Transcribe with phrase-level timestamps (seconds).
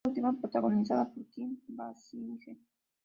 [0.03, 2.57] Esta última protagonizada con Kim Basinger.